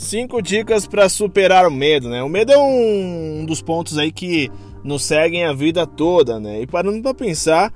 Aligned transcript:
Cinco 0.00 0.40
dicas 0.40 0.86
para 0.86 1.10
superar 1.10 1.66
o 1.66 1.70
medo, 1.70 2.08
né? 2.08 2.22
O 2.22 2.28
medo 2.28 2.50
é 2.50 2.56
um 2.56 3.44
dos 3.44 3.60
pontos 3.60 3.98
aí 3.98 4.10
que 4.10 4.50
nos 4.82 5.04
seguem 5.04 5.44
a 5.44 5.52
vida 5.52 5.86
toda, 5.86 6.40
né? 6.40 6.62
E 6.62 6.66
parando 6.66 7.02
para 7.02 7.12
pensar, 7.12 7.70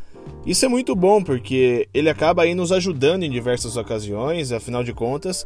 isso 0.47 0.65
é 0.65 0.69
muito 0.69 0.97
bom 0.97 1.23
porque 1.23 1.87
ele 1.93 2.09
acaba 2.09 2.43
aí 2.43 2.55
nos 2.55 2.73
ajudando 2.73 3.25
em 3.25 3.31
diversas 3.31 3.77
ocasiões, 3.77 4.53
afinal 4.53 4.83
de 4.83 4.95
contas, 4.95 5.45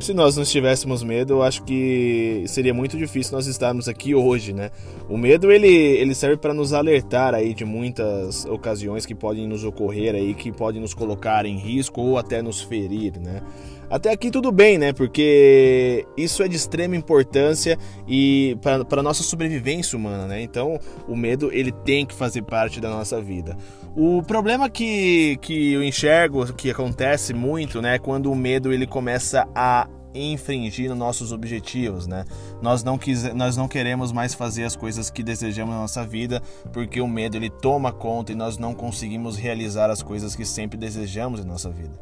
se 0.00 0.12
nós 0.12 0.36
não 0.36 0.44
tivéssemos 0.44 1.02
medo, 1.02 1.32
eu 1.32 1.42
acho 1.42 1.64
que 1.64 2.44
seria 2.46 2.72
muito 2.72 2.96
difícil 2.96 3.32
nós 3.32 3.46
estarmos 3.46 3.88
aqui 3.88 4.14
hoje, 4.14 4.52
né? 4.52 4.70
O 5.08 5.16
medo 5.16 5.50
ele, 5.50 5.66
ele 5.66 6.14
serve 6.14 6.36
para 6.36 6.52
nos 6.52 6.74
alertar 6.74 7.34
aí 7.34 7.52
de 7.54 7.64
muitas 7.64 8.44
ocasiões 8.44 9.04
que 9.04 9.14
podem 9.14 9.48
nos 9.48 9.64
ocorrer 9.64 10.14
aí, 10.14 10.34
que 10.34 10.52
podem 10.52 10.80
nos 10.80 10.92
colocar 10.92 11.46
em 11.46 11.56
risco 11.56 12.00
ou 12.00 12.18
até 12.18 12.42
nos 12.42 12.60
ferir, 12.60 13.18
né? 13.18 13.42
Até 13.90 14.10
aqui 14.10 14.30
tudo 14.30 14.52
bem, 14.52 14.76
né? 14.76 14.92
Porque 14.92 16.06
isso 16.16 16.42
é 16.42 16.48
de 16.48 16.56
extrema 16.56 16.94
importância 16.94 17.78
e 18.06 18.56
para 18.88 19.02
nossa 19.02 19.22
sobrevivência 19.22 19.96
humana, 19.96 20.26
né? 20.26 20.42
Então, 20.42 20.78
o 21.06 21.16
medo 21.16 21.50
ele 21.52 21.72
tem 21.72 22.04
que 22.04 22.14
fazer 22.14 22.42
parte 22.42 22.80
da 22.80 22.90
nossa 22.90 23.20
vida. 23.20 23.56
O 23.96 24.22
problema 24.22 24.68
que, 24.68 25.38
que 25.40 25.72
eu 25.72 25.82
enxergo 25.82 26.52
que 26.52 26.70
acontece 26.70 27.32
muito, 27.32 27.80
né, 27.80 27.96
é 27.96 27.98
quando 27.98 28.30
o 28.30 28.36
medo 28.36 28.72
ele 28.72 28.86
começa 28.86 29.48
a 29.54 29.88
infringir 30.14 30.94
nossos 30.94 31.32
objetivos, 31.32 32.06
né? 32.06 32.24
Nós 32.60 32.82
não, 32.82 32.98
quis, 32.98 33.22
nós 33.34 33.56
não 33.56 33.68
queremos 33.68 34.12
mais 34.12 34.34
fazer 34.34 34.64
as 34.64 34.74
coisas 34.74 35.10
que 35.10 35.22
desejamos 35.22 35.74
na 35.74 35.80
nossa 35.80 36.04
vida 36.04 36.42
porque 36.72 37.00
o 37.00 37.06
medo 37.06 37.36
ele 37.36 37.50
toma 37.50 37.92
conta 37.92 38.32
e 38.32 38.34
nós 38.34 38.58
não 38.58 38.74
conseguimos 38.74 39.36
realizar 39.36 39.90
as 39.90 40.02
coisas 40.02 40.34
que 40.34 40.44
sempre 40.44 40.78
desejamos 40.78 41.40
em 41.40 41.44
nossa 41.44 41.70
vida. 41.70 41.92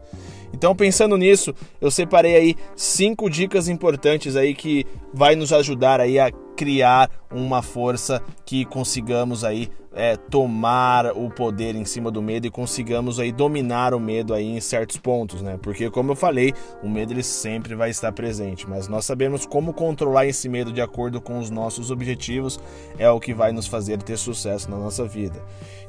Então, 0.56 0.74
pensando 0.74 1.18
nisso, 1.18 1.54
eu 1.82 1.90
separei 1.90 2.34
aí 2.34 2.56
cinco 2.74 3.28
dicas 3.28 3.68
importantes 3.68 4.36
aí 4.36 4.54
que 4.54 4.86
vai 5.16 5.34
nos 5.34 5.50
ajudar 5.50 5.98
aí 5.98 6.18
a 6.18 6.30
criar 6.54 7.10
uma 7.32 7.62
força 7.62 8.22
que 8.44 8.66
consigamos 8.66 9.44
aí 9.44 9.70
é, 9.94 10.14
tomar 10.14 11.06
o 11.16 11.30
poder 11.30 11.74
em 11.74 11.86
cima 11.86 12.10
do 12.10 12.20
medo 12.20 12.46
e 12.46 12.50
consigamos 12.50 13.18
aí 13.18 13.32
dominar 13.32 13.94
o 13.94 13.98
medo 13.98 14.34
aí 14.34 14.44
em 14.44 14.60
certos 14.60 14.98
pontos, 14.98 15.40
né? 15.40 15.58
Porque 15.62 15.90
como 15.90 16.12
eu 16.12 16.16
falei, 16.16 16.52
o 16.82 16.88
medo 16.88 17.14
ele 17.14 17.22
sempre 17.22 17.74
vai 17.74 17.88
estar 17.88 18.12
presente, 18.12 18.68
mas 18.68 18.88
nós 18.88 19.06
sabemos 19.06 19.46
como 19.46 19.72
controlar 19.72 20.26
esse 20.26 20.50
medo 20.50 20.70
de 20.70 20.82
acordo 20.82 21.18
com 21.18 21.38
os 21.38 21.48
nossos 21.48 21.90
objetivos 21.90 22.60
é 22.98 23.08
o 23.10 23.18
que 23.18 23.32
vai 23.32 23.52
nos 23.52 23.66
fazer 23.66 24.02
ter 24.02 24.18
sucesso 24.18 24.70
na 24.70 24.76
nossa 24.76 25.06
vida. 25.06 25.42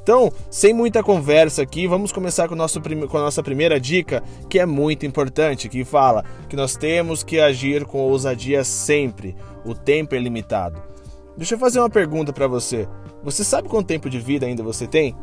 Então, 0.08 0.32
sem 0.50 0.74
muita 0.74 1.04
conversa 1.04 1.62
aqui, 1.62 1.86
vamos 1.86 2.14
começar 2.14 2.48
com, 2.48 2.56
nosso, 2.56 2.80
com 2.82 3.18
a 3.18 3.22
nossa 3.22 3.44
primeira 3.44 3.78
dica, 3.78 4.24
que 4.50 4.58
é 4.58 4.66
muito 4.66 5.06
importante, 5.06 5.68
que 5.68 5.84
fala 5.84 6.24
que 6.48 6.56
nós 6.56 6.78
temos 6.78 7.24
que 7.24 7.42
agir 7.42 7.84
com 7.84 7.98
ousadia 7.98 8.64
sempre. 8.64 9.17
O 9.66 9.74
tempo 9.74 10.16
é 10.16 10.20
limitado. 10.20 10.82
Deixa 11.38 11.56
eu 11.56 11.60
fazer 11.60 11.80
uma 11.80 11.90
pergunta 11.90 12.34
para 12.34 12.48
você. 12.48 12.88
Você 13.24 13.44
sabe 13.44 13.70
quanto 13.70 13.88
tempo 13.88 14.10
de 14.10 14.20
vida 14.20 14.46
ainda 14.46 14.64
você 14.64 14.88
tem? 14.88 15.16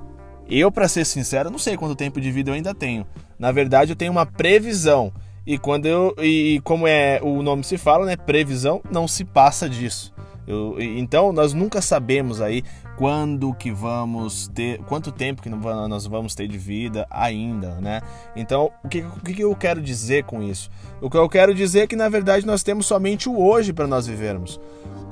Eu, 0.49 0.71
para 0.71 0.89
ser 0.89 1.05
sincero, 1.05 1.51
não 1.51 1.59
sei 1.59 1.77
quanto 1.77 1.97
tempo 1.97 2.21
de 2.21 2.31
vida 2.31 2.51
eu 2.51 2.55
ainda 2.55 2.75
tenho. 2.75 3.07
Na 3.39 3.51
verdade, 3.51 3.93
eu 3.93 3.97
tenho 3.97 4.13
uma 4.13 4.27
previsão. 4.27 5.13
E 5.47 5.59
quando 5.59 5.87
eu 5.87 6.15
e 6.19 6.61
como 6.65 6.87
é 6.87 7.21
o 7.23 7.43
nome 7.43 7.65
se 7.65 7.77
fala, 7.77 8.07
né, 8.07 8.17
previsão, 8.17 8.81
não 8.91 9.07
se 9.09 9.25
passa 9.25 9.69
disso. 9.69 10.13
Eu, 10.47 10.77
então 10.79 11.33
nós 11.33 11.53
nunca 11.53 11.81
sabemos 11.81 12.41
aí 12.41 12.63
quando 12.97 13.53
que 13.55 13.71
vamos 13.71 14.49
ter, 14.49 14.79
quanto 14.85 15.11
tempo 15.11 15.43
que 15.43 15.49
nós 15.49 16.07
vamos 16.07 16.35
ter 16.35 16.47
de 16.47 16.59
vida 16.59 17.07
ainda, 17.11 17.81
né? 17.81 18.01
Então, 18.37 18.71
o 18.85 18.89
que, 18.89 19.01
o 19.01 19.21
que 19.21 19.43
eu 19.43 19.55
quero 19.57 19.81
dizer 19.81 20.25
com 20.25 20.43
isso? 20.43 20.71
O 21.01 21.11
que 21.11 21.17
eu 21.17 21.29
quero 21.29 21.55
dizer 21.55 21.81
é 21.81 21.87
que 21.87 21.97
na 21.97 22.09
verdade 22.09 22.47
nós 22.47 22.63
temos 22.63 22.87
somente 22.87 23.29
o 23.29 23.39
hoje 23.39 23.73
para 23.73 23.87
nós 23.87 24.07
vivermos. 24.07 24.61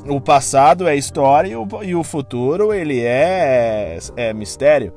O 0.07 0.21
passado 0.21 0.89
é 0.89 0.97
história 0.97 1.49
e 1.49 1.57
o, 1.57 1.67
e 1.83 1.95
o 1.95 2.03
futuro 2.03 2.73
ele 2.73 3.01
é, 3.01 3.99
é 4.17 4.33
mistério, 4.33 4.93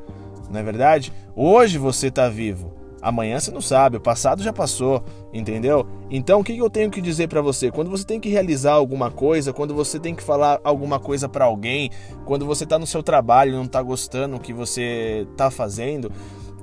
não 0.50 0.60
é 0.60 0.64
verdade? 0.64 1.14
Hoje 1.36 1.78
você 1.78 2.08
está 2.08 2.28
vivo. 2.30 2.85
Amanhã 3.02 3.40
você 3.40 3.52
não 3.52 3.62
sabe, 3.62 3.98
o 3.98 4.02
passado 4.02 4.42
já 4.42 4.52
passou, 4.52 5.04
entendeu? 5.34 5.86
Então 6.10 6.40
o 6.40 6.44
que 6.44 6.58
eu 6.58 6.70
tenho 6.70 6.90
que 6.90 7.02
dizer 7.02 7.28
para 7.28 7.42
você? 7.42 7.70
Quando 7.70 7.90
você 7.90 8.04
tem 8.04 8.20
que 8.20 8.30
realizar 8.30 8.74
alguma 8.74 9.12
coisa, 9.12 9.54
quando 9.54 9.74
você 9.74 10.00
tem 10.00 10.16
que 10.16 10.24
falar 10.24 10.60
alguma 10.64 11.00
coisa 11.00 11.30
para 11.30 11.46
alguém, 11.46 11.92
quando 12.26 12.46
você 12.46 12.66
tá 12.66 12.80
no 12.80 12.88
seu 12.88 13.04
trabalho 13.04 13.52
e 13.52 13.56
não 13.56 13.68
tá 13.68 13.82
gostando 13.82 14.38
do 14.38 14.42
que 14.42 14.54
você 14.54 15.28
tá 15.38 15.52
fazendo, 15.52 16.12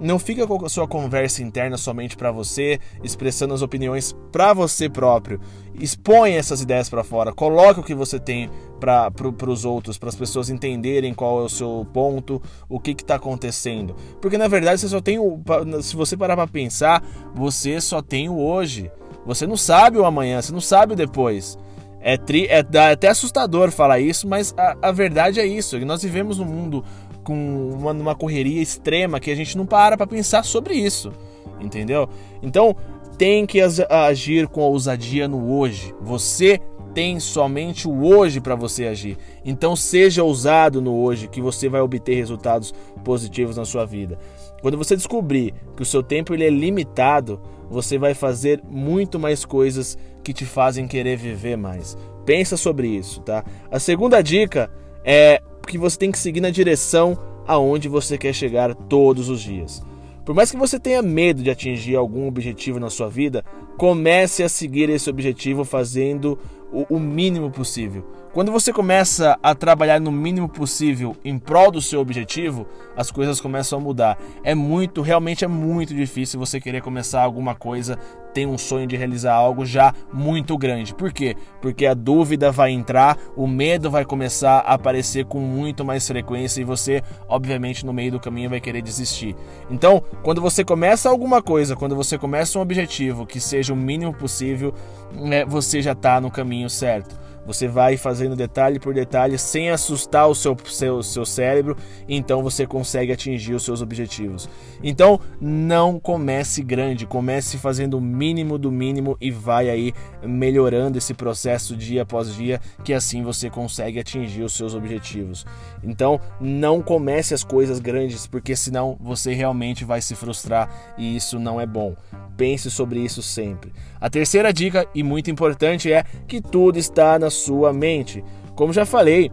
não 0.00 0.18
fica 0.18 0.46
com 0.46 0.64
a 0.64 0.68
sua 0.68 0.86
conversa 0.88 1.42
interna 1.42 1.76
somente 1.76 2.16
para 2.16 2.30
você, 2.30 2.78
expressando 3.02 3.54
as 3.54 3.62
opiniões 3.62 4.14
para 4.30 4.52
você 4.52 4.88
próprio. 4.88 5.40
Expõe 5.74 6.32
essas 6.32 6.60
ideias 6.60 6.88
para 6.88 7.04
fora, 7.04 7.32
coloque 7.32 7.80
o 7.80 7.82
que 7.84 7.94
você 7.94 8.18
tem 8.18 8.50
para 8.80 9.10
pro, 9.10 9.34
os 9.48 9.64
outros, 9.64 9.96
para 9.96 10.08
as 10.08 10.16
pessoas 10.16 10.50
entenderem 10.50 11.14
qual 11.14 11.40
é 11.40 11.44
o 11.44 11.48
seu 11.48 11.86
ponto, 11.92 12.42
o 12.68 12.80
que 12.80 12.90
está 12.90 13.14
acontecendo. 13.14 13.94
Porque 14.20 14.36
na 14.36 14.48
verdade 14.48 14.80
você 14.80 14.88
só 14.88 15.00
tem 15.00 15.18
o. 15.18 15.40
Se 15.82 15.96
você 15.96 16.16
parar 16.16 16.36
para 16.36 16.46
pensar, 16.46 17.02
você 17.34 17.80
só 17.80 18.02
tem 18.02 18.28
o 18.28 18.38
hoje. 18.38 18.90
Você 19.24 19.46
não 19.46 19.56
sabe 19.56 19.98
o 19.98 20.04
amanhã, 20.04 20.42
você 20.42 20.52
não 20.52 20.60
sabe 20.60 20.94
o 20.94 20.96
depois. 20.96 21.56
É, 22.04 22.16
tri, 22.16 22.46
é, 22.46 22.66
é 22.72 22.90
até 22.90 23.08
assustador 23.08 23.70
falar 23.70 24.00
isso, 24.00 24.26
mas 24.26 24.52
a, 24.58 24.76
a 24.82 24.90
verdade 24.90 25.38
é 25.38 25.46
isso. 25.46 25.78
Nós 25.86 26.02
vivemos 26.02 26.38
num 26.38 26.44
mundo 26.44 26.84
com 27.22 27.70
uma, 27.78 27.92
uma 27.92 28.14
correria 28.14 28.60
extrema 28.60 29.20
que 29.20 29.30
a 29.30 29.34
gente 29.34 29.56
não 29.56 29.66
para 29.66 29.96
para 29.96 30.06
pensar 30.06 30.44
sobre 30.44 30.74
isso, 30.74 31.12
entendeu? 31.60 32.08
Então 32.42 32.76
tem 33.16 33.46
que 33.46 33.60
agir 33.60 34.48
com 34.48 34.62
ousadia 34.62 35.28
no 35.28 35.52
hoje. 35.54 35.94
Você 36.00 36.60
tem 36.92 37.18
somente 37.20 37.88
o 37.88 38.04
hoje 38.04 38.40
para 38.40 38.54
você 38.54 38.86
agir. 38.86 39.16
Então 39.44 39.74
seja 39.74 40.22
ousado 40.22 40.80
no 40.80 40.94
hoje 40.94 41.28
que 41.28 41.40
você 41.40 41.68
vai 41.68 41.80
obter 41.80 42.14
resultados 42.14 42.72
positivos 43.04 43.56
na 43.56 43.64
sua 43.64 43.84
vida. 43.84 44.18
Quando 44.60 44.78
você 44.78 44.94
descobrir 44.94 45.54
que 45.76 45.82
o 45.82 45.86
seu 45.86 46.02
tempo 46.02 46.34
ele 46.34 46.44
é 46.44 46.50
limitado, 46.50 47.40
você 47.68 47.98
vai 47.98 48.14
fazer 48.14 48.62
muito 48.68 49.18
mais 49.18 49.44
coisas 49.44 49.96
que 50.22 50.32
te 50.32 50.44
fazem 50.44 50.86
querer 50.86 51.16
viver 51.16 51.56
mais. 51.56 51.96
Pensa 52.24 52.56
sobre 52.56 52.86
isso, 52.88 53.20
tá? 53.22 53.44
A 53.70 53.78
segunda 53.78 54.22
dica 54.22 54.70
é 55.04 55.42
que 55.66 55.78
você 55.78 55.98
tem 55.98 56.10
que 56.10 56.18
seguir 56.18 56.40
na 56.40 56.50
direção 56.50 57.18
aonde 57.46 57.88
você 57.88 58.16
quer 58.16 58.32
chegar 58.32 58.74
todos 58.74 59.28
os 59.28 59.40
dias. 59.40 59.82
Por 60.24 60.34
mais 60.34 60.50
que 60.50 60.56
você 60.56 60.78
tenha 60.78 61.02
medo 61.02 61.42
de 61.42 61.50
atingir 61.50 61.96
algum 61.96 62.28
objetivo 62.28 62.78
na 62.78 62.88
sua 62.88 63.08
vida, 63.08 63.44
comece 63.76 64.44
a 64.44 64.48
seguir 64.48 64.88
esse 64.88 65.10
objetivo 65.10 65.64
fazendo 65.64 66.38
o, 66.72 66.98
mínimo 66.98 67.50
possível. 67.50 68.06
Quando 68.32 68.50
você 68.50 68.72
começa 68.72 69.38
a 69.42 69.54
trabalhar 69.54 70.00
no 70.00 70.10
mínimo 70.10 70.48
possível 70.48 71.14
em 71.22 71.38
prol 71.38 71.70
do 71.70 71.82
seu 71.82 72.00
objetivo, 72.00 72.66
as 72.96 73.10
coisas 73.10 73.40
começam 73.40 73.78
a 73.78 73.82
mudar. 73.82 74.18
É 74.42 74.54
muito, 74.54 75.02
realmente 75.02 75.44
é 75.44 75.48
muito 75.48 75.94
difícil 75.94 76.40
você 76.40 76.58
querer 76.58 76.80
começar 76.80 77.22
alguma 77.22 77.54
coisa, 77.54 77.98
ter 78.32 78.46
um 78.46 78.58
sonho 78.58 78.86
de 78.86 78.96
realizar 78.96 79.34
algo 79.34 79.64
já 79.64 79.94
muito 80.12 80.56
grande. 80.56 80.94
Por 80.94 81.12
quê? 81.12 81.36
Porque 81.60 81.86
a 81.86 81.94
dúvida 81.94 82.50
vai 82.50 82.70
entrar, 82.70 83.18
o 83.36 83.46
medo 83.46 83.90
vai 83.90 84.04
começar 84.04 84.58
a 84.58 84.74
aparecer 84.74 85.24
com 85.24 85.40
muito 85.40 85.84
mais 85.84 86.06
frequência 86.06 86.60
e 86.60 86.64
você, 86.64 87.02
obviamente, 87.28 87.84
no 87.84 87.92
meio 87.92 88.12
do 88.12 88.20
caminho 88.20 88.50
vai 88.50 88.60
querer 88.60 88.82
desistir. 88.82 89.36
Então, 89.70 90.02
quando 90.22 90.40
você 90.40 90.64
começa 90.64 91.08
alguma 91.08 91.42
coisa, 91.42 91.76
quando 91.76 91.96
você 91.96 92.18
começa 92.18 92.58
um 92.58 92.62
objetivo 92.62 93.26
que 93.26 93.40
seja 93.40 93.72
o 93.72 93.76
mínimo 93.76 94.12
possível, 94.12 94.74
né, 95.12 95.44
você 95.44 95.82
já 95.82 95.92
está 95.92 96.20
no 96.20 96.30
caminho 96.30 96.68
certo. 96.70 97.20
Você 97.46 97.66
vai 97.66 97.96
fazendo 97.96 98.36
detalhe 98.36 98.78
por 98.78 98.94
detalhe 98.94 99.36
sem 99.38 99.70
assustar 99.70 100.28
o 100.28 100.34
seu, 100.34 100.56
seu, 100.64 101.02
seu 101.02 101.26
cérebro, 101.26 101.76
então 102.08 102.42
você 102.42 102.66
consegue 102.66 103.12
atingir 103.12 103.54
os 103.54 103.64
seus 103.64 103.82
objetivos. 103.82 104.48
Então 104.82 105.20
não 105.40 105.98
comece 105.98 106.62
grande, 106.62 107.06
comece 107.06 107.58
fazendo 107.58 107.98
o 107.98 108.00
mínimo 108.00 108.58
do 108.58 108.70
mínimo 108.70 109.16
e 109.20 109.30
vai 109.30 109.68
aí 109.68 109.92
melhorando 110.22 110.98
esse 110.98 111.14
processo 111.14 111.76
dia 111.76 112.02
após 112.02 112.34
dia, 112.34 112.60
que 112.84 112.92
assim 112.92 113.22
você 113.22 113.50
consegue 113.50 113.98
atingir 113.98 114.42
os 114.42 114.52
seus 114.52 114.74
objetivos. 114.74 115.44
Então 115.82 116.20
não 116.40 116.80
comece 116.80 117.34
as 117.34 117.42
coisas 117.42 117.80
grandes, 117.80 118.26
porque 118.26 118.54
senão 118.54 118.96
você 119.00 119.34
realmente 119.34 119.84
vai 119.84 120.00
se 120.00 120.14
frustrar 120.14 120.94
e 120.96 121.16
isso 121.16 121.38
não 121.38 121.60
é 121.60 121.66
bom. 121.66 121.94
Pense 122.36 122.70
sobre 122.70 123.00
isso 123.00 123.22
sempre. 123.22 123.72
A 124.00 124.08
terceira 124.08 124.52
dica, 124.52 124.86
e 124.94 125.02
muito 125.02 125.30
importante, 125.30 125.92
é 125.92 126.04
que 126.26 126.40
tudo 126.40 126.78
está 126.78 127.18
na 127.18 127.30
sua 127.30 127.72
mente. 127.72 128.24
Como 128.54 128.72
já 128.72 128.84
falei, 128.84 129.30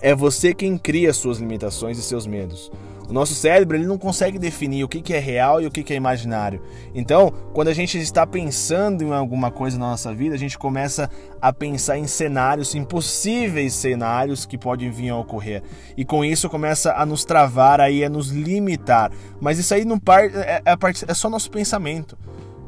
é 0.00 0.14
você 0.14 0.52
quem 0.52 0.76
cria 0.76 1.12
suas 1.12 1.38
limitações 1.38 1.98
e 1.98 2.02
seus 2.02 2.26
medos. 2.26 2.70
O 3.08 3.12
nosso 3.12 3.34
cérebro 3.34 3.76
ele 3.76 3.86
não 3.86 3.96
consegue 3.96 4.38
definir 4.38 4.82
o 4.82 4.88
que 4.88 5.14
é 5.14 5.18
real 5.18 5.60
e 5.60 5.66
o 5.66 5.70
que 5.70 5.92
é 5.92 5.96
imaginário. 5.96 6.60
Então, 6.94 7.32
quando 7.52 7.68
a 7.68 7.74
gente 7.74 7.98
está 7.98 8.26
pensando 8.26 9.04
em 9.04 9.12
alguma 9.12 9.50
coisa 9.50 9.78
na 9.78 9.90
nossa 9.90 10.12
vida, 10.12 10.34
a 10.34 10.38
gente 10.38 10.58
começa 10.58 11.08
a 11.40 11.52
pensar 11.52 11.98
em 11.98 12.06
cenários, 12.06 12.74
em 12.74 12.84
possíveis 12.84 13.74
cenários 13.74 14.44
que 14.44 14.58
podem 14.58 14.90
vir 14.90 15.10
a 15.10 15.16
ocorrer. 15.16 15.62
E 15.96 16.04
com 16.04 16.24
isso 16.24 16.50
começa 16.50 16.94
a 16.94 17.06
nos 17.06 17.24
travar 17.24 17.80
aí, 17.80 18.04
a 18.04 18.08
nos 18.08 18.30
limitar. 18.30 19.12
Mas 19.40 19.58
isso 19.58 19.72
aí 19.72 19.84
não 19.84 20.00
é, 20.08 20.62
é, 20.64 20.74
é 21.08 21.14
só 21.14 21.30
nosso 21.30 21.50
pensamento. 21.50 22.18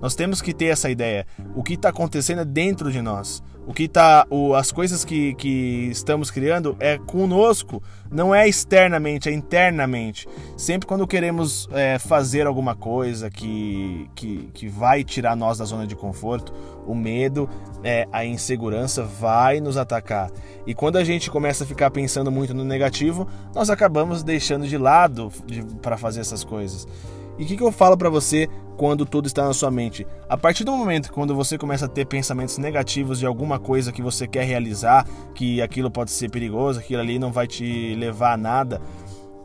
Nós 0.00 0.14
temos 0.14 0.40
que 0.40 0.54
ter 0.54 0.66
essa 0.66 0.88
ideia. 0.88 1.26
O 1.56 1.62
que 1.62 1.74
está 1.74 1.88
acontecendo 1.88 2.42
é 2.42 2.44
dentro 2.44 2.92
de 2.92 3.02
nós. 3.02 3.42
O 3.68 3.74
que 3.74 3.86
tá, 3.86 4.26
o, 4.30 4.54
as 4.54 4.72
coisas 4.72 5.04
que, 5.04 5.34
que 5.34 5.90
estamos 5.90 6.30
criando 6.30 6.74
é 6.80 6.96
conosco, 6.96 7.82
não 8.10 8.34
é 8.34 8.48
externamente, 8.48 9.28
é 9.28 9.32
internamente. 9.32 10.26
Sempre 10.56 10.88
quando 10.88 11.06
queremos 11.06 11.68
é, 11.72 11.98
fazer 11.98 12.46
alguma 12.46 12.74
coisa 12.74 13.28
que, 13.28 14.08
que, 14.14 14.48
que 14.54 14.68
vai 14.68 15.04
tirar 15.04 15.36
nós 15.36 15.58
da 15.58 15.66
zona 15.66 15.86
de 15.86 15.94
conforto, 15.94 16.50
o 16.86 16.94
medo, 16.94 17.46
é, 17.84 18.08
a 18.10 18.24
insegurança 18.24 19.04
vai 19.04 19.60
nos 19.60 19.76
atacar. 19.76 20.30
E 20.66 20.72
quando 20.74 20.96
a 20.96 21.04
gente 21.04 21.30
começa 21.30 21.64
a 21.64 21.66
ficar 21.66 21.90
pensando 21.90 22.30
muito 22.30 22.54
no 22.54 22.64
negativo, 22.64 23.28
nós 23.54 23.68
acabamos 23.68 24.22
deixando 24.22 24.66
de 24.66 24.78
lado 24.78 25.30
de, 25.44 25.62
para 25.82 25.98
fazer 25.98 26.20
essas 26.20 26.42
coisas. 26.42 26.88
E 27.38 27.44
o 27.44 27.46
que, 27.46 27.56
que 27.56 27.62
eu 27.62 27.70
falo 27.70 27.96
para 27.96 28.10
você 28.10 28.48
quando 28.76 29.06
tudo 29.06 29.26
está 29.26 29.44
na 29.44 29.54
sua 29.54 29.70
mente? 29.70 30.06
A 30.28 30.36
partir 30.36 30.64
do 30.64 30.72
momento 30.72 31.12
quando 31.12 31.34
você 31.34 31.56
começa 31.56 31.86
a 31.86 31.88
ter 31.88 32.04
pensamentos 32.04 32.58
negativos 32.58 33.18
de 33.18 33.26
alguma 33.26 33.58
coisa 33.58 33.92
que 33.92 34.02
você 34.02 34.26
quer 34.26 34.44
realizar, 34.44 35.06
que 35.34 35.62
aquilo 35.62 35.90
pode 35.90 36.10
ser 36.10 36.30
perigoso, 36.30 36.80
aquilo 36.80 37.00
ali 37.00 37.18
não 37.18 37.30
vai 37.30 37.46
te 37.46 37.94
levar 37.94 38.32
a 38.32 38.36
nada, 38.36 38.80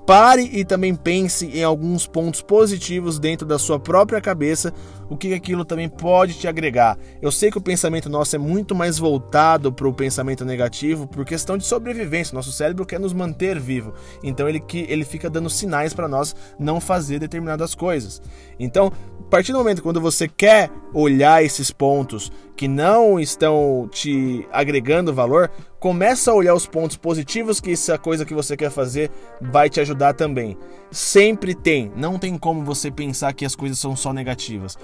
Pare 0.06 0.50
e 0.52 0.66
também 0.66 0.94
pense 0.94 1.46
em 1.46 1.64
alguns 1.64 2.06
pontos 2.06 2.42
positivos 2.42 3.20
dentro 3.20 3.48
da 3.48 3.58
sua 3.58 3.80
própria 3.80 4.20
cabeça, 4.20 4.74
o 5.10 5.16
que 5.16 5.34
aquilo 5.34 5.64
também 5.64 5.88
pode 5.88 6.34
te 6.34 6.46
agregar. 6.46 6.98
Eu 7.22 7.32
sei 7.32 7.50
que 7.50 7.58
o 7.58 7.62
pensamento 7.62 8.10
nosso 8.10 8.36
é 8.36 8.40
muito 8.40 8.76
mais 8.76 8.98
voltado 8.98 9.72
para 9.72 9.88
o 9.88 9.94
pensamento 9.94 10.44
negativo 10.44 11.08
por 11.08 11.24
questão 11.24 11.58
de 11.58 11.66
sobrevivência. 11.66 12.36
Nosso 12.36 12.52
cérebro 12.52 12.86
quer 12.86 13.00
nos 13.00 13.14
manter 13.14 13.58
vivo, 13.60 13.94
então 14.22 14.50
ele, 14.50 14.62
ele 14.74 15.06
fica 15.06 15.30
dando 15.30 15.50
sinais 15.50 15.94
para 15.94 16.08
nós 16.08 16.36
não 16.60 16.82
fazer 16.82 17.20
determinadas 17.20 17.74
coisas. 17.74 18.22
Então, 18.60 18.92
partir 19.33 19.51
do 19.51 19.57
momento 19.57 19.81
quando 19.81 20.00
você 20.00 20.27
quer 20.27 20.69
olhar 20.94 21.44
esses 21.44 21.71
pontos 21.71 22.31
que 22.56 22.68
não 22.68 23.19
estão 23.19 23.89
te 23.91 24.47
agregando 24.51 25.12
valor, 25.12 25.50
começa 25.80 26.30
a 26.30 26.35
olhar 26.35 26.53
os 26.53 26.68
pontos 26.68 26.97
positivos 26.97 27.59
que 27.59 27.71
essa 27.71 27.97
coisa 27.97 28.25
que 28.25 28.33
você 28.35 28.56
quer 28.56 28.69
fazer 28.69 29.09
vai 29.41 29.71
te 29.71 29.80
ajudar 29.80 30.13
também. 30.13 30.56
Sempre 30.91 31.56
tem, 31.56 31.91
não 31.95 32.19
tem 32.19 32.38
como 32.38 32.63
você 32.63 32.91
pensar 32.91 33.33
que 33.33 33.44
as 33.44 33.56
coisas 33.56 33.80
são 33.80 33.95
só 33.95 34.13
negativas. 34.13 34.77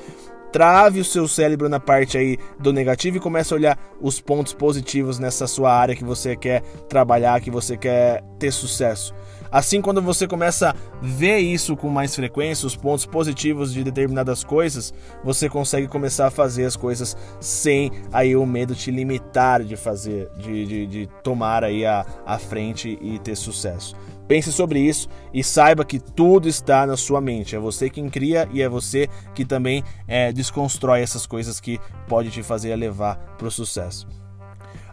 Trave 0.51 0.99
o 0.99 1.05
seu 1.05 1.27
cérebro 1.27 1.69
na 1.69 1.79
parte 1.79 2.17
aí 2.17 2.37
do 2.59 2.73
negativo 2.73 3.17
e 3.17 3.19
comece 3.19 3.53
a 3.53 3.57
olhar 3.57 3.79
os 4.01 4.19
pontos 4.19 4.53
positivos 4.53 5.19
nessa 5.19 5.45
sua 5.45 5.73
área 5.73 5.95
que 5.95 6.03
você 6.03 6.35
quer 6.35 6.61
trabalhar, 6.87 7.39
que 7.41 7.51
você 7.51 7.77
quer 7.77 8.23
ter 8.39 8.51
sucesso. 8.51 9.13
Assim, 9.51 9.81
quando 9.81 10.01
você 10.01 10.27
começa 10.27 10.69
a 10.69 10.75
ver 11.01 11.39
isso 11.39 11.75
com 11.75 11.89
mais 11.89 12.15
frequência, 12.15 12.67
os 12.67 12.75
pontos 12.75 13.05
positivos 13.05 13.73
de 13.73 13.83
determinadas 13.83 14.43
coisas, 14.43 14.93
você 15.23 15.49
consegue 15.49 15.87
começar 15.87 16.27
a 16.27 16.31
fazer 16.31 16.65
as 16.65 16.75
coisas 16.75 17.17
sem 17.39 17.91
aí 18.11 18.35
o 18.35 18.45
medo 18.45 18.75
te 18.75 18.91
limitar 18.91 19.63
de 19.63 19.75
fazer, 19.75 20.29
de, 20.37 20.65
de, 20.65 20.85
de 20.85 21.09
tomar 21.23 21.63
aí 21.63 21.83
a, 21.83 22.05
a 22.25 22.37
frente 22.37 22.97
e 23.01 23.17
ter 23.19 23.35
sucesso. 23.35 23.95
Pense 24.29 24.51
sobre 24.51 24.79
isso 24.79 25.09
e 25.33 25.43
saiba 25.43 25.83
que 25.83 25.97
tudo 25.97 26.47
está 26.47 26.85
na 26.85 26.95
sua 26.95 27.19
mente. 27.19 27.55
É 27.55 27.59
você 27.59 27.89
quem 27.89 28.07
cria 28.07 28.47
e 28.53 28.61
é 28.61 28.69
você 28.69 29.09
que 29.33 29.43
também 29.43 29.83
é, 30.07 30.31
desconstrói 30.31 31.01
essas 31.01 31.25
coisas 31.25 31.59
que 31.59 31.79
pode 32.07 32.29
te 32.29 32.43
fazer 32.43 32.75
levar 32.75 33.15
para 33.39 33.47
o 33.47 33.51
sucesso. 33.51 34.07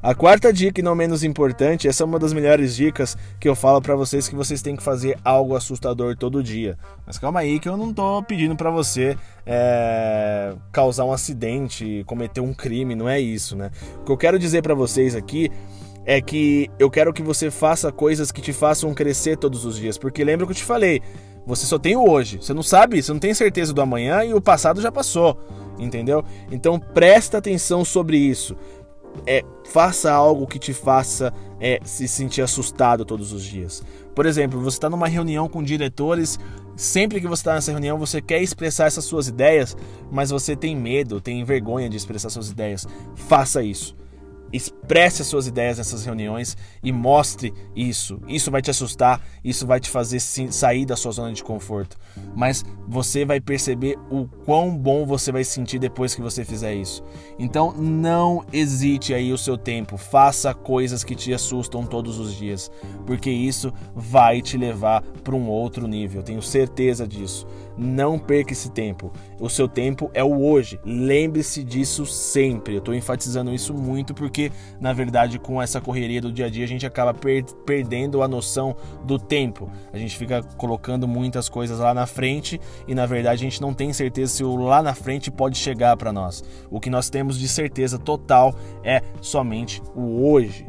A 0.02 0.14
quarta 0.14 0.50
dica, 0.50 0.80
e 0.80 0.84
não 0.84 0.94
menos 0.94 1.22
importante, 1.22 1.86
essa 1.86 2.02
é 2.02 2.06
uma 2.06 2.18
das 2.18 2.32
melhores 2.32 2.76
dicas 2.76 3.14
que 3.38 3.46
eu 3.46 3.54
falo 3.54 3.82
para 3.82 3.94
vocês 3.94 4.26
que 4.26 4.34
vocês 4.34 4.62
têm 4.62 4.74
que 4.74 4.82
fazer 4.82 5.18
algo 5.22 5.54
assustador 5.54 6.16
todo 6.16 6.42
dia. 6.42 6.78
Mas 7.06 7.18
calma 7.18 7.40
aí 7.40 7.60
que 7.60 7.68
eu 7.68 7.76
não 7.76 7.92
tô 7.92 8.22
pedindo 8.22 8.56
para 8.56 8.70
você 8.70 9.18
é, 9.44 10.54
causar 10.72 11.04
um 11.04 11.12
acidente, 11.12 12.04
cometer 12.06 12.40
um 12.40 12.54
crime, 12.54 12.94
não 12.94 13.06
é 13.06 13.20
isso, 13.20 13.54
né? 13.54 13.70
O 14.00 14.04
que 14.04 14.12
eu 14.12 14.16
quero 14.16 14.38
dizer 14.38 14.62
para 14.62 14.74
vocês 14.74 15.14
aqui 15.14 15.50
é 16.06 16.20
que 16.20 16.70
eu 16.78 16.88
quero 16.88 17.12
que 17.12 17.22
você 17.22 17.50
faça 17.50 17.92
coisas 17.92 18.32
que 18.32 18.40
te 18.40 18.52
façam 18.52 18.94
crescer 18.94 19.36
todos 19.36 19.64
os 19.64 19.76
dias, 19.76 19.98
porque 19.98 20.24
lembra 20.24 20.46
que 20.46 20.52
eu 20.52 20.56
te 20.56 20.64
falei, 20.64 21.02
você 21.44 21.66
só 21.66 21.78
tem 21.78 21.96
o 21.96 22.08
hoje, 22.08 22.38
você 22.40 22.54
não 22.54 22.62
sabe, 22.62 23.02
você 23.02 23.12
não 23.12 23.20
tem 23.20 23.34
certeza 23.34 23.72
do 23.72 23.82
amanhã 23.82 24.24
e 24.24 24.32
o 24.32 24.40
passado 24.40 24.80
já 24.80 24.90
passou, 24.90 25.38
entendeu? 25.78 26.24
Então 26.50 26.78
presta 26.78 27.38
atenção 27.38 27.84
sobre 27.84 28.16
isso 28.16 28.56
é, 29.24 29.44
faça 29.64 30.12
algo 30.12 30.46
que 30.46 30.58
te 30.58 30.72
faça 30.72 31.32
é, 31.60 31.78
se 31.84 32.08
sentir 32.08 32.42
assustado 32.42 33.04
todos 33.04 33.32
os 33.32 33.44
dias. 33.44 33.82
Por 34.14 34.26
exemplo, 34.26 34.60
você 34.60 34.76
está 34.76 34.90
numa 34.90 35.08
reunião 35.08 35.48
com 35.48 35.62
diretores, 35.62 36.38
sempre 36.74 37.20
que 37.20 37.26
você 37.26 37.40
está 37.40 37.54
nessa 37.54 37.70
reunião, 37.70 37.98
você 37.98 38.20
quer 38.20 38.42
expressar 38.42 38.86
essas 38.86 39.04
suas 39.04 39.28
ideias, 39.28 39.76
mas 40.10 40.30
você 40.30 40.56
tem 40.56 40.76
medo, 40.76 41.20
tem 41.20 41.44
vergonha 41.44 41.88
de 41.88 41.96
expressar 41.96 42.30
suas 42.30 42.50
ideias. 42.50 42.86
Faça 43.14 43.62
isso. 43.62 43.96
Expresse 44.52 45.22
as 45.22 45.28
suas 45.28 45.46
ideias 45.46 45.78
nessas 45.78 46.04
reuniões 46.04 46.56
e 46.82 46.92
mostre 46.92 47.52
isso. 47.74 48.20
Isso 48.28 48.50
vai 48.50 48.62
te 48.62 48.70
assustar, 48.70 49.20
isso 49.44 49.66
vai 49.66 49.80
te 49.80 49.90
fazer 49.90 50.20
sair 50.20 50.86
da 50.86 50.96
sua 50.96 51.12
zona 51.12 51.32
de 51.32 51.42
conforto. 51.42 51.96
Mas 52.34 52.64
você 52.86 53.24
vai 53.24 53.40
perceber 53.40 53.98
o 54.10 54.26
quão 54.44 54.76
bom 54.76 55.04
você 55.04 55.32
vai 55.32 55.44
sentir 55.44 55.78
depois 55.78 56.14
que 56.14 56.22
você 56.22 56.44
fizer 56.44 56.74
isso. 56.74 57.02
Então 57.38 57.72
não 57.72 58.44
hesite 58.52 59.12
aí 59.12 59.32
o 59.32 59.38
seu 59.38 59.58
tempo. 59.58 59.96
Faça 59.96 60.54
coisas 60.54 61.02
que 61.04 61.14
te 61.14 61.32
assustam 61.34 61.84
todos 61.84 62.18
os 62.18 62.34
dias, 62.34 62.70
porque 63.06 63.30
isso 63.30 63.72
vai 63.94 64.40
te 64.40 64.56
levar 64.56 65.02
para 65.22 65.34
um 65.34 65.48
outro 65.48 65.86
nível. 65.86 66.22
Tenho 66.22 66.42
certeza 66.42 67.06
disso. 67.06 67.46
Não 67.76 68.18
perca 68.18 68.52
esse 68.52 68.70
tempo. 68.70 69.12
O 69.38 69.50
seu 69.50 69.68
tempo 69.68 70.10
é 70.14 70.24
o 70.24 70.42
hoje. 70.42 70.80
Lembre-se 70.84 71.62
disso 71.62 72.06
sempre. 72.06 72.74
Eu 72.74 72.78
estou 72.78 72.94
enfatizando 72.94 73.52
isso 73.52 73.74
muito 73.74 74.14
porque, 74.14 74.50
na 74.80 74.92
verdade, 74.92 75.38
com 75.38 75.60
essa 75.60 75.80
correria 75.80 76.20
do 76.20 76.32
dia 76.32 76.46
a 76.46 76.48
dia, 76.48 76.64
a 76.64 76.68
gente 76.68 76.86
acaba 76.86 77.12
per 77.12 77.44
perdendo 77.66 78.22
a 78.22 78.28
noção 78.28 78.74
do 79.04 79.18
tempo. 79.18 79.70
A 79.92 79.98
gente 79.98 80.16
fica 80.16 80.42
colocando 80.56 81.06
muitas 81.06 81.48
coisas 81.48 81.78
lá 81.78 81.92
na 81.92 82.06
frente 82.06 82.60
e, 82.88 82.94
na 82.94 83.04
verdade, 83.04 83.42
a 83.42 83.44
gente 83.44 83.60
não 83.60 83.74
tem 83.74 83.92
certeza 83.92 84.36
se 84.36 84.44
o 84.44 84.56
lá 84.56 84.82
na 84.82 84.94
frente 84.94 85.30
pode 85.30 85.58
chegar 85.58 85.96
para 85.96 86.12
nós. 86.12 86.42
O 86.70 86.80
que 86.80 86.88
nós 86.88 87.10
temos 87.10 87.38
de 87.38 87.48
certeza 87.48 87.98
total 87.98 88.54
é 88.82 89.02
somente 89.20 89.82
o 89.94 90.26
hoje. 90.26 90.66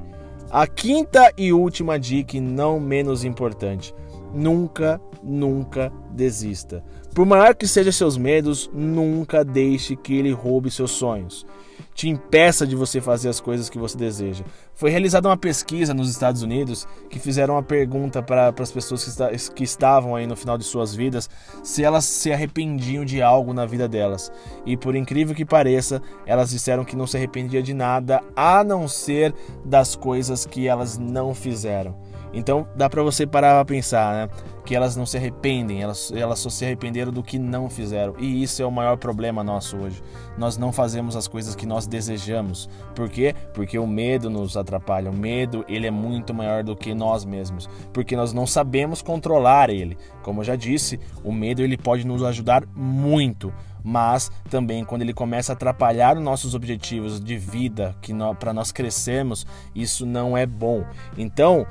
A 0.50 0.66
quinta 0.66 1.32
e 1.38 1.52
última 1.54 2.00
dica, 2.00 2.38
e 2.38 2.42
não 2.42 2.80
menos 2.80 3.24
importante 3.24 3.94
Nunca, 4.34 5.00
nunca 5.28 5.92
desista. 6.12 6.84
Por 7.14 7.26
maior 7.26 7.56
que 7.56 7.68
sejam 7.68 7.92
seus 7.92 8.18
medos, 8.18 8.70
nunca 8.74 9.44
deixe 9.44 9.96
que 9.96 10.16
ele 10.16 10.32
roube 10.32 10.72
seus 10.72 10.92
sonhos. 10.92 11.46
Te 11.94 12.08
impeça 12.08 12.66
de 12.66 12.76
você 12.76 13.02
fazer 13.02 13.28
as 13.28 13.40
coisas 13.40 13.70
que 13.70 13.78
você 13.78 13.98
deseja. 13.98 14.44
Foi 14.76 14.92
realizada 14.92 15.28
uma 15.28 15.38
pesquisa 15.38 15.94
nos 15.94 16.10
Estados 16.10 16.44
Unidos 16.44 16.88
que 17.10 17.18
fizeram 17.18 17.56
uma 17.56 17.64
pergunta 17.64 18.22
para 18.22 18.54
as 18.60 18.72
pessoas 18.72 19.04
que, 19.04 19.10
está, 19.10 19.30
que 19.56 19.64
estavam 19.64 20.16
aí 20.16 20.28
no 20.28 20.36
final 20.36 20.58
de 20.58 20.64
suas 20.64 20.94
vidas 20.94 21.28
se 21.64 21.84
elas 21.84 22.06
se 22.06 22.32
arrependiam 22.32 23.04
de 23.04 23.22
algo 23.22 23.54
na 23.54 23.66
vida 23.66 23.88
delas. 23.88 24.32
E 24.66 24.78
por 24.78 24.96
incrível 24.96 25.36
que 25.36 25.46
pareça, 25.46 26.02
elas 26.26 26.52
disseram 26.52 26.86
que 26.86 26.96
não 26.96 27.08
se 27.08 27.18
arrependia 27.18 27.64
de 27.64 27.74
nada 27.74 28.24
a 28.36 28.64
não 28.64 28.88
ser 28.88 29.34
das 29.66 29.96
coisas 29.96 30.46
que 30.46 30.68
elas 30.68 31.00
não 31.00 31.34
fizeram. 31.34 31.96
Então 32.34 32.68
dá 32.76 32.90
para 32.90 33.02
você 33.02 33.26
parar 33.26 33.56
para 33.56 33.66
pensar, 33.66 34.14
né? 34.14 34.30
Que 34.66 34.76
elas 34.76 34.96
não 34.98 35.06
se 35.06 35.16
arrependem, 35.16 35.82
elas, 35.82 36.12
elas 36.12 36.40
só 36.40 36.50
se 36.50 36.66
arrependeram 36.66 37.12
do 37.12 37.24
que 37.24 37.40
não 37.40 37.70
fizeram. 37.70 38.16
E 38.20 38.44
isso 38.44 38.62
é 38.62 38.66
o 38.66 38.72
maior 38.72 38.98
problema 38.98 39.44
nosso 39.44 39.78
hoje. 39.78 40.04
Nós 40.38 40.58
não 40.58 40.74
fazemos 40.74 41.16
as 41.16 41.28
coisas 41.28 41.56
que 41.56 41.66
nós 41.66 41.88
desejamos. 41.88 42.70
Por 42.94 43.10
quê? 43.10 43.34
Porque 43.54 43.80
o 43.80 43.88
medo 43.88 44.30
nos 44.30 44.58
atrapalha. 44.58 45.10
O 45.10 45.16
medo, 45.16 45.64
ele 45.70 45.88
é 45.88 45.92
muito 45.92 46.34
maior 46.34 46.64
do 46.64 46.76
que 46.76 46.94
nós 46.94 47.24
mesmos. 47.24 47.70
Porque 47.94 48.16
nós 48.16 48.34
não 48.34 48.46
sabemos 48.46 49.02
controlar 49.02 49.70
ele. 49.70 49.98
Como 50.22 50.42
eu 50.42 50.46
já 50.46 50.56
disse, 50.58 51.00
o 51.24 51.32
medo 51.32 51.62
ele 51.62 51.78
pode 51.78 52.06
nos 52.06 52.22
ajudar 52.24 52.64
muito 52.76 53.54
mas 53.88 54.30
também 54.50 54.84
quando 54.84 55.02
ele 55.02 55.14
começa 55.14 55.54
a 55.54 55.56
atrapalhar 55.56 56.18
os 56.18 56.24
nossos 56.24 56.54
objetivos 56.54 57.22
de 57.22 57.38
vida, 57.38 57.96
que 58.02 58.14
para 58.38 58.52
nós 58.54 58.70
crescermos, 58.70 59.48
isso 59.74 60.06
não 60.06 60.38
é 60.38 60.46
bom. 60.46 60.84
Então, 61.18 61.66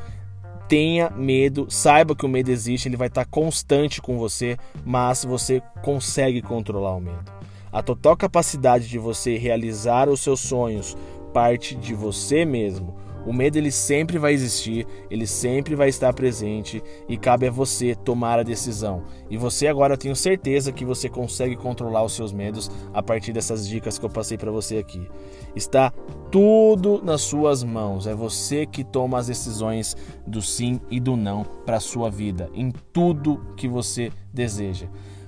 tenha 0.68 1.10
medo, 1.10 1.66
saiba 1.68 2.14
que 2.14 2.26
o 2.26 2.28
medo 2.28 2.50
existe, 2.50 2.88
ele 2.88 2.96
vai 2.96 3.08
estar 3.08 3.24
constante 3.24 4.00
com 4.00 4.18
você, 4.18 4.56
mas 4.84 5.24
você 5.24 5.62
consegue 5.82 6.42
controlar 6.42 6.94
o 6.94 7.00
medo. 7.00 7.32
A 7.72 7.82
total 7.82 8.16
capacidade 8.16 8.88
de 8.88 8.98
você 8.98 9.36
realizar 9.36 10.08
os 10.08 10.20
seus 10.20 10.40
sonhos 10.40 10.96
parte 11.32 11.74
de 11.74 11.94
você 11.94 12.44
mesmo. 12.44 12.96
O 13.26 13.32
medo 13.32 13.56
ele 13.58 13.72
sempre 13.72 14.18
vai 14.18 14.32
existir, 14.32 14.86
ele 15.10 15.26
sempre 15.26 15.74
vai 15.74 15.88
estar 15.88 16.12
presente 16.14 16.82
e 17.08 17.16
cabe 17.16 17.48
a 17.48 17.50
você 17.50 17.94
tomar 17.94 18.38
a 18.38 18.44
decisão. 18.44 19.02
E 19.28 19.36
você 19.36 19.66
agora 19.66 19.96
tenho 19.96 20.14
certeza 20.14 20.72
que 20.72 20.84
você 20.84 21.08
consegue 21.08 21.56
controlar 21.56 22.04
os 22.04 22.12
seus 22.12 22.32
medos 22.32 22.70
a 22.94 23.02
partir 23.02 23.32
dessas 23.32 23.68
dicas 23.68 23.98
que 23.98 24.04
eu 24.04 24.10
passei 24.10 24.38
para 24.38 24.52
você 24.52 24.78
aqui. 24.78 25.08
Está 25.56 25.92
tudo 26.30 27.02
nas 27.02 27.22
suas 27.22 27.64
mãos. 27.64 28.06
É 28.06 28.14
você 28.14 28.64
que 28.64 28.84
toma 28.84 29.18
as 29.18 29.26
decisões 29.26 29.96
do 30.24 30.40
sim 30.40 30.80
e 30.88 31.00
do 31.00 31.16
não 31.16 31.44
para 31.44 31.80
sua 31.80 32.08
vida, 32.08 32.48
em 32.54 32.70
tudo 32.92 33.40
que 33.56 33.66
você 33.66 34.12
deseja. 34.32 34.86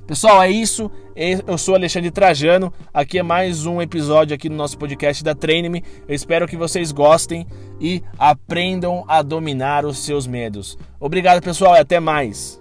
Pessoal, 0.09 0.43
é 0.43 0.51
isso. 0.51 0.91
Eu 1.47 1.59
sou 1.59 1.75
Alexandre 1.75 2.11
Trajano. 2.11 2.73
Aqui 2.95 3.19
é 3.19 3.23
mais 3.23 3.67
um 3.67 3.83
episódio 3.83 4.35
aqui 4.35 4.49
no 4.49 4.57
nosso 4.57 4.79
podcast 4.79 5.23
da 5.23 5.35
Treine-me. 5.35 5.85
Eu 6.09 6.15
espero 6.15 6.49
que 6.49 6.57
vocês 6.57 6.93
gostem 6.93 7.47
e 7.79 8.03
aprendam 8.19 9.05
a 9.07 9.21
dominar 9.21 9.85
os 9.85 9.99
seus 9.99 10.27
medos. 10.27 10.79
Obrigado, 10.99 11.43
pessoal, 11.43 11.77
e 11.77 11.81
até 11.81 12.01
mais. 12.01 12.58